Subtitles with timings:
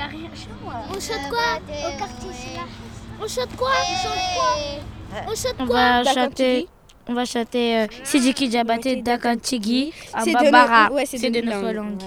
[0.00, 0.30] y a rien.
[0.34, 0.74] Chez moi.
[0.88, 2.64] On chante quoi Au quartier, c'est là.
[3.22, 6.68] On chante quoi On chante quoi On chante On quoi va chanter,
[7.06, 10.24] on va chanter euh, Sidiki Diabaté Dakantigi à
[10.92, 12.02] ouais, c'est de notre langue.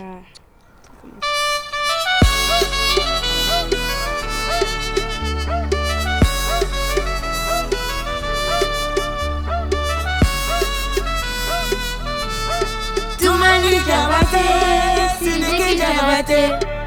[13.20, 16.83] Tumani Jabate, Sidiki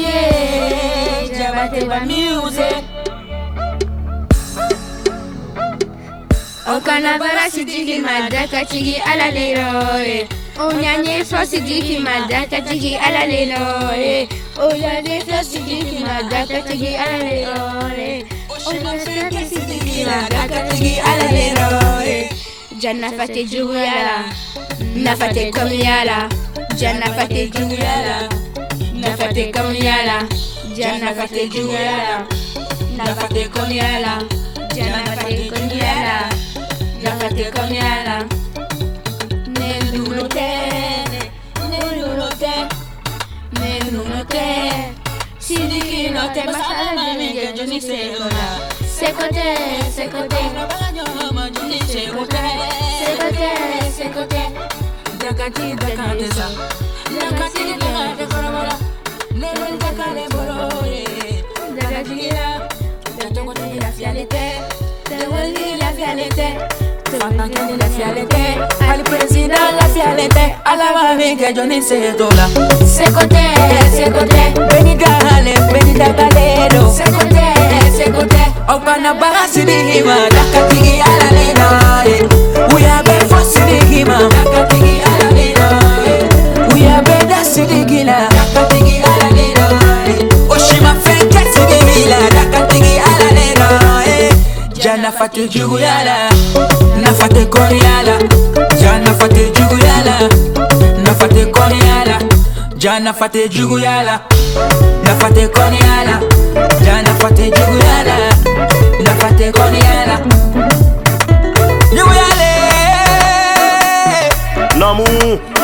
[0.00, 2.84] yeah, Jabate wa music.
[6.66, 10.26] Okanabara sidiki madaka chigi ala lero eh.
[10.58, 14.28] Onyanye so sidiki madaka chigi ala lero eh.
[14.56, 17.56] Onyanye so sidiki madaka chigi ala lero
[17.98, 18.24] eh.
[18.66, 22.30] Onyanye so sidiki madaka chigi ala lero eh.
[22.80, 24.24] Janna fate juguyala,
[24.96, 25.52] na fate
[27.14, 27.46] fate
[29.32, 30.28] fate comme Yala,
[30.74, 32.26] Diana fate Juliana,
[32.98, 34.18] la fate comme Yala,
[34.74, 36.28] Diana fate comme Yala,
[37.02, 38.26] la fate comme Yala.
[39.58, 40.50] Nel numero te,
[41.70, 42.66] nel numero te,
[43.58, 44.92] nel numero te,
[45.38, 48.68] si di chi non te ma sarà di me che giù mi sembra.
[48.84, 52.26] Secondo te, secondo te, non voglio ma giù mi sembra.
[53.02, 54.52] Secondo te, secondo te,
[55.16, 56.81] da canti, da canti,
[67.22, 68.58] Matan kendine fiyalete
[68.92, 72.48] Ali president'la fiyalete Alaba beke joni setola
[72.96, 73.44] Sekote,
[73.96, 77.46] sekote Beni gale, beni dagalero Sekote,
[77.96, 78.42] sekote
[78.74, 81.11] Okana bahasini himada Katigi ya
[94.92, 96.28] già ne ha fatti giugulala
[96.96, 98.16] Ne ha fatti coriala
[98.78, 100.28] Già ne ha fatti giugulala
[100.98, 102.16] Ne ha fatti coriala
[102.76, 104.22] Già ne ha fatti giugulala
[105.02, 106.18] Ne ha fatti coriala
[106.82, 108.16] Già ne ha fatti giugulala
[109.00, 110.20] Ne ha fatti coriala.
[111.94, 112.50] Giugulale
[114.74, 115.04] Namu!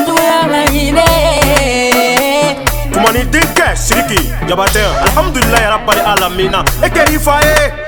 [0.07, 0.65] Giugulala
[2.93, 6.65] Tumani dikke siriki jabatɛ alhamdulilahi rabbil alamina.
[6.83, 7.88] E kɛr'i fa ye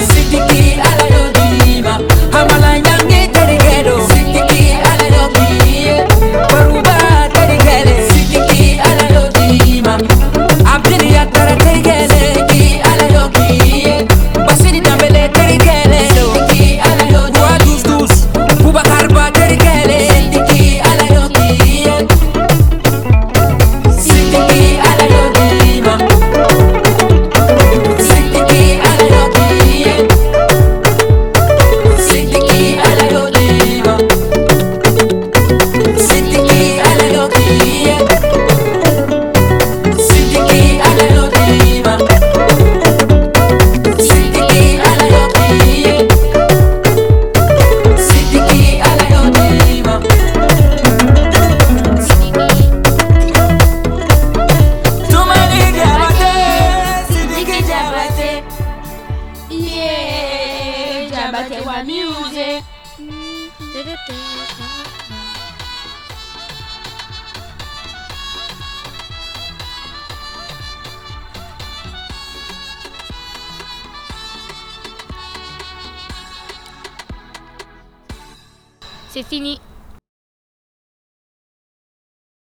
[79.13, 79.59] C'est fini.